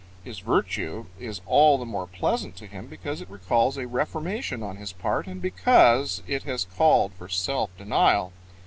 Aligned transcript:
His 0.23 0.39
virtue 0.39 1.05
is 1.19 1.41
all 1.45 1.77
the 1.77 1.85
more 1.85 2.07
pleasant 2.07 2.55
to 2.55 2.65
him 2.65 2.87
because 2.87 3.21
it 3.21 3.29
recalls 3.29 3.77
a 3.77 3.85
reformation 3.85 4.63
on 4.63 4.77
his 4.77 4.91
part 4.93 5.27
and 5.27 5.39
because 5.39 6.23
it 6.25 6.41
has 6.41 6.65
called 6.75 7.13
for 7.13 7.29
self 7.29 7.69
denial. 7.77 8.33